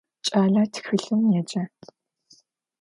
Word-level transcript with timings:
Кӏалэр 0.25 0.67
тхылъым 0.73 1.23
еджэ. 1.39 1.63